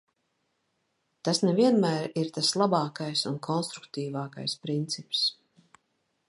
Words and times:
Tas 1.27 1.41
ne 1.47 1.53
vienmēr 1.59 2.07
ir 2.21 2.31
tas 2.37 2.49
labākais 2.61 3.23
un 3.33 3.37
konstruktīvākais 3.49 4.57
princips. 4.65 5.23